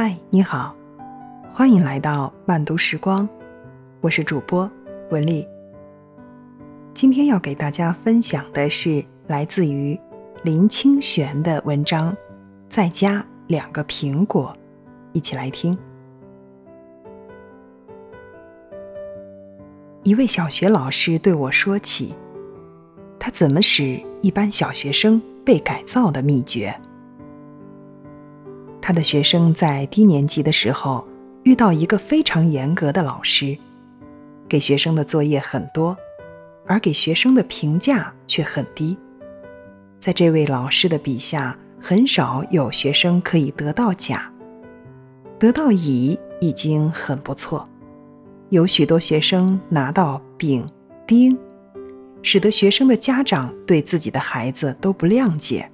[0.00, 0.76] 嗨，你好，
[1.52, 3.28] 欢迎来到慢读时光，
[4.00, 4.70] 我是主播
[5.10, 5.44] 文丽。
[6.94, 9.98] 今天要给大家分享的是来自于
[10.44, 12.16] 林清玄的文章，
[12.68, 14.56] 再加两个苹果，
[15.14, 15.76] 一起来听。
[20.04, 22.14] 一位小学老师对我说起，
[23.18, 26.72] 他怎么使一般小学生被改造的秘诀。
[28.88, 31.06] 他的学生在低年级的时候
[31.42, 33.54] 遇到一个非常严格的老师，
[34.48, 35.94] 给学生的作业很多，
[36.66, 38.96] 而给学生的评价却很低。
[39.98, 44.32] 在这位老师的笔下，很少有学生可以得到甲，
[45.38, 47.68] 得到乙已经很不错。
[48.48, 50.66] 有许多学生拿到丙、
[51.06, 51.38] 丁，
[52.22, 55.70] 使得学生的家长对自己的孩子都不谅解，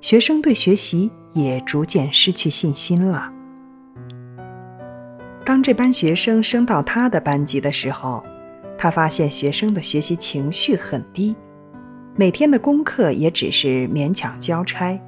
[0.00, 3.30] 学生对学习也逐渐失去信心了。
[5.44, 8.22] 当这班学生升到他的班级的时候，
[8.78, 11.34] 他发现学生的学习情绪很低，
[12.14, 15.00] 每天的功课也只是勉强交差。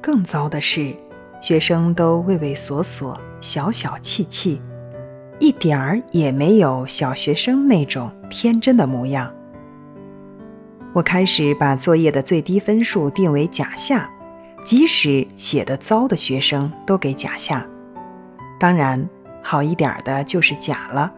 [0.00, 0.94] 更糟的是，
[1.40, 4.60] 学生都畏畏缩缩、小小气气。
[5.38, 9.32] 一点儿也没有小学生那种天真的模样。
[10.92, 14.08] 我开始把作业的最低分数定为甲下，
[14.64, 17.66] 即使写的糟的学生都给甲下。
[18.58, 19.08] 当然，
[19.42, 21.12] 好一点的就是甲了，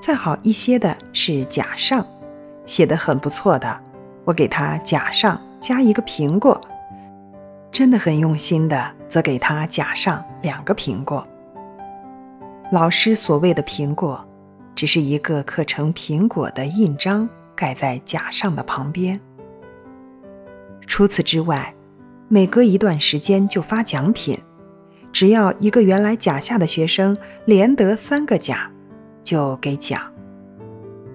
[0.00, 2.06] 再好一些的是甲上。
[2.64, 3.80] 写的很不错的，
[4.24, 6.58] 我给他甲上加一个苹果；
[7.70, 11.24] 真的很用心的，则给他甲上两个苹果。
[12.72, 14.26] 老师所谓的苹果，
[14.74, 19.20] 只是一个刻成苹果的印章，盖在甲上的旁边。
[20.88, 21.72] 除此之外，
[22.28, 24.36] 每隔一段时间就发奖品，
[25.12, 28.68] 只要一个原来甲下的学生连得三个甲，
[29.22, 30.00] 就给奖。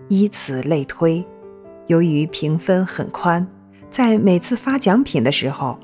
[0.08, 1.26] 以此类推，
[1.88, 3.46] 由于评分很宽，
[3.90, 5.78] 在每次发奖品的时候，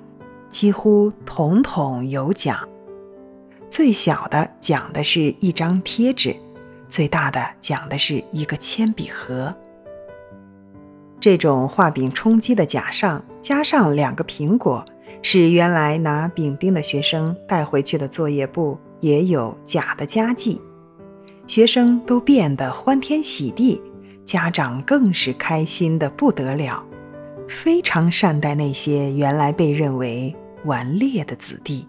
[0.49, 2.57] 几乎统统有奖。
[3.69, 6.33] 最小的讲的是一张贴纸，
[6.87, 9.53] 最大的讲的是一个铅笔盒。
[11.19, 14.85] 这种画饼充饥的甲上加上两个苹果，
[15.21, 20.61] 使原来拿丙丁的学生带回去的作业簿也有甲的佳绩，
[21.47, 23.81] 学生都变得欢天喜地，
[24.23, 26.83] 家长更是开心的不得了，
[27.47, 30.35] 非常善待那些原来被认为
[30.65, 31.87] 顽劣的子弟。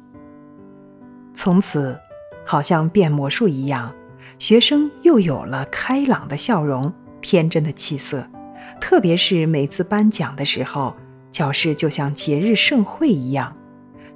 [1.35, 1.99] 从此，
[2.45, 3.95] 好像变魔术一样，
[4.39, 8.27] 学生又有了开朗的笑容、天真的气色。
[8.81, 10.95] 特别是每次颁奖的时候，
[11.31, 13.57] 教室就像节日盛会一样，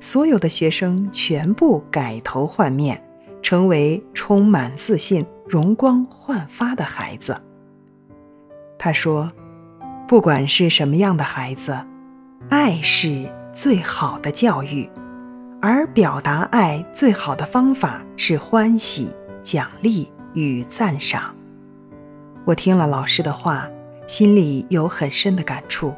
[0.00, 3.02] 所有的学生全部改头换面，
[3.42, 7.40] 成为充满自信、容光焕发的孩子。
[8.78, 9.30] 他说
[10.08, 11.78] ：“不管是什么样的孩子，
[12.48, 14.90] 爱是最好的教育。”
[15.64, 19.08] 而表达爱最好的方法是欢喜、
[19.44, 21.32] 奖励与赞赏。
[22.44, 23.70] 我听了老师的话，
[24.08, 25.94] 心里有很深的感触。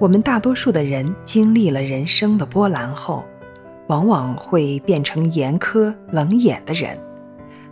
[0.00, 3.24] 我们大多数的人经历了人生的波澜后，
[3.86, 6.98] 往往会变成严苛冷眼的人，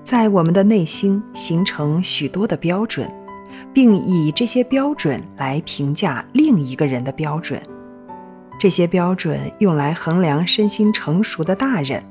[0.02, 3.10] 在我们的内心形成许多的标准，
[3.74, 7.60] 并以这些标准来评价另一个人的标准。
[8.58, 12.04] 这些标准用来衡量身心成熟的大人，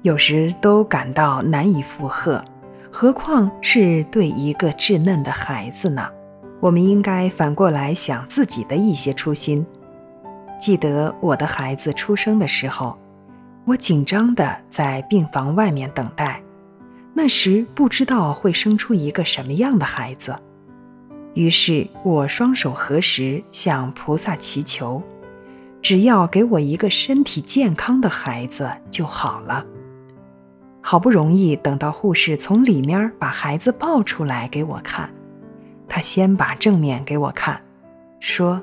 [0.00, 2.42] 有时都感到难以负荷，
[2.90, 6.08] 何况是对一个稚嫩的孩子呢？
[6.62, 9.66] 我们应该反过来想自己的一些初心。
[10.60, 12.96] 记得我的孩子出生的时候，
[13.64, 16.40] 我紧张地在病房外面等待，
[17.14, 20.36] 那时不知道会生出一个什么样的孩子，
[21.34, 25.02] 于是我双手合十向菩萨祈求。
[25.82, 29.66] 只要给我一个身体健康的孩子就好了。
[30.80, 35.12] 好不容易等到护士从里面把孩子抱出来给我看，
[35.94, 37.60] 他先把正面给我看，
[38.18, 38.62] 说：“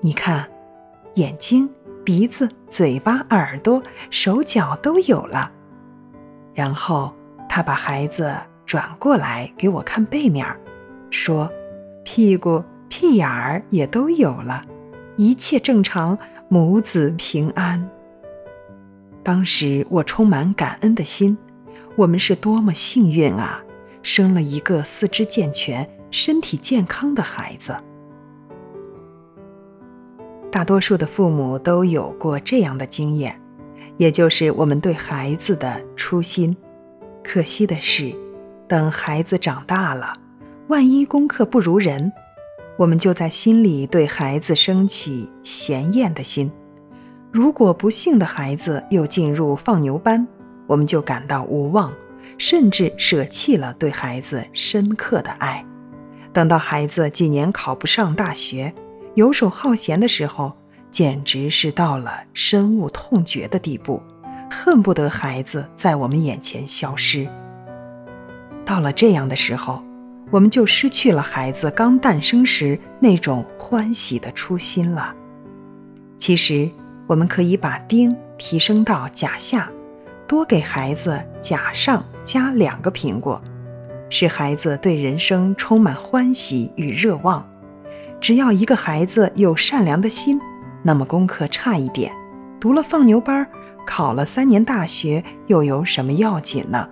[0.00, 0.48] 你看，
[1.16, 1.68] 眼睛、
[2.02, 5.52] 鼻子、嘴巴、耳朵、手脚都有了。”
[6.54, 7.14] 然后
[7.46, 10.46] 他把孩子转过来给我看背面，
[11.10, 11.52] 说
[12.04, 14.64] ：“屁股、屁眼儿也都有了，
[15.18, 16.18] 一切正常。”
[16.48, 17.90] 母子平安。
[19.24, 21.36] 当时我充满感恩的心，
[21.96, 23.62] 我们是多么幸运啊！
[24.00, 27.76] 生了一个四肢健全、身体健康的孩子。
[30.50, 33.40] 大多数的父母都有过这样的经验：
[33.98, 36.56] 也就是我们对孩子的初心。
[37.22, 38.14] 可惜的是，
[38.66, 40.14] 等孩子长大了，
[40.68, 42.10] 万一功课不如人，
[42.78, 46.50] 我们就在心里对孩子升起嫌厌的心。
[47.32, 50.26] 如果不幸的孩子又进入放牛班，
[50.66, 51.92] 我们就感到无望，
[52.38, 55.66] 甚至舍弃了对孩子深刻的爱。
[56.36, 58.74] 等到孩子几年考不上大学，
[59.14, 60.52] 游手好闲的时候，
[60.90, 64.02] 简直是到了深恶痛绝的地步，
[64.50, 67.26] 恨不得孩子在我们眼前消失。
[68.66, 69.82] 到了这样的时候，
[70.30, 75.14] 我们就失去了孩子刚诞生时那种欢喜的初心了。
[76.18, 76.70] 其实，
[77.06, 79.70] 我们可以把丁提升到甲下，
[80.26, 83.40] 多给孩子甲上加两个苹果。
[84.08, 87.46] 使孩子对人生充满欢喜与热望。
[88.20, 90.40] 只要一个孩子有善良的心，
[90.82, 92.12] 那么功课差一点，
[92.58, 93.46] 读了放牛班，
[93.86, 96.88] 考了三年大学，又有什么要紧呢？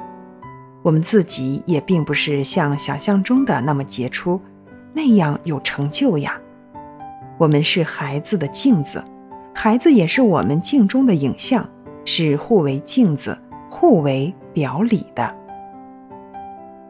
[0.82, 4.40] 我们自己也并不是像想象中的那么杰出，
[4.92, 6.38] 那样有成就呀。
[7.38, 9.02] 我们是孩子的镜子，
[9.54, 11.66] 孩子也是我们镜中的影像，
[12.04, 13.40] 是互为镜子、
[13.70, 15.34] 互为表里的。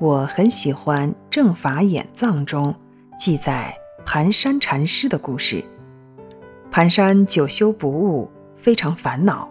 [0.05, 2.75] 我很喜欢《正法眼藏》中
[3.19, 3.75] 记载
[4.05, 5.65] 盘山禅师的故事。
[6.71, 9.49] 盘山久修不悟，非常烦恼。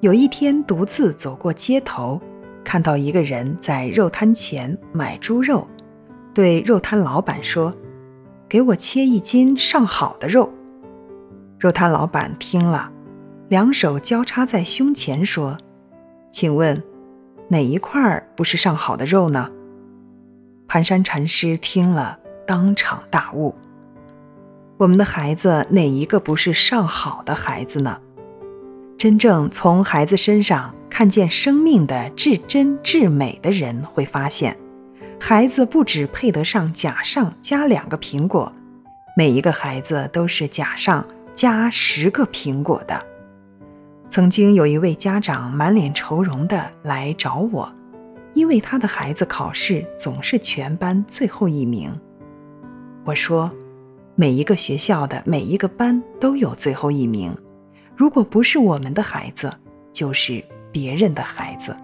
[0.00, 2.20] 有一天，独自走过街头，
[2.64, 5.68] 看到一个人在肉摊前买猪肉，
[6.34, 7.72] 对肉摊老板说
[8.50, 10.50] ：“给我切一斤上好的肉。”
[11.60, 12.90] 肉摊老板听了，
[13.48, 15.56] 两手交叉在胸前说
[16.32, 16.82] ：“请问，
[17.46, 19.48] 哪一块不是上好的肉呢？”
[20.72, 23.54] 寒山禅师听了，当场大悟：
[24.78, 27.98] 我们的孩子哪一个不是上好的孩子呢？
[28.96, 34.56] 真正从孩子身上看见生命的至真至美的人，会发现，
[35.20, 38.50] 孩子不只配得上甲上加两个苹果，
[39.14, 42.98] 每一个孩子都是甲上加十个苹果的。
[44.08, 47.70] 曾经有一位家长满脸愁容的来找我。
[48.42, 51.96] 因为他的孩子考试总是全班最后一名，
[53.04, 53.48] 我说，
[54.16, 57.32] 每一个学校的每一个班都有最后一名，
[57.94, 59.48] 如果不是我们的孩子，
[59.92, 61.76] 就是别人的孩子。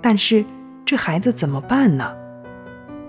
[0.00, 0.44] 但是
[0.84, 2.14] 这孩子怎么办呢？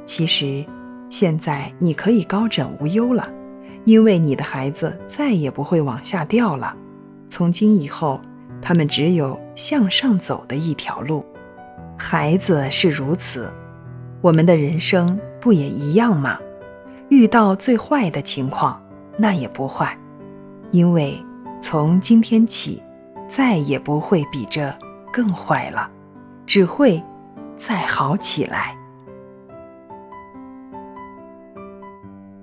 [0.03, 0.65] 其实，
[1.11, 3.29] 现在你可以高枕无忧了，
[3.85, 6.75] 因为你的孩子再也不会往下掉了。
[7.29, 8.19] 从今以后，
[8.63, 11.23] 他们只有向上走的一条路。
[11.97, 13.51] 孩子是如此，
[14.21, 16.39] 我们的人生不也一样吗？
[17.09, 18.81] 遇到最坏的情况，
[19.17, 19.97] 那也不坏，
[20.71, 21.15] 因为
[21.59, 22.83] 从今天起，
[23.27, 24.73] 再也不会比这
[25.11, 25.89] 更坏了，
[26.45, 27.03] 只会
[27.55, 28.77] 再好起来。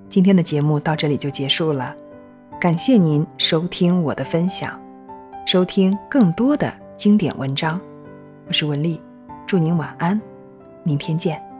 [0.09, 1.95] 今天的节目到这里就结束了，
[2.61, 4.81] 感谢您收听我的分享，
[5.47, 7.81] 收听更多的经典文章，
[8.49, 9.01] 我是文丽。
[9.47, 10.21] 祝您晚安，
[10.83, 11.54] 明天见。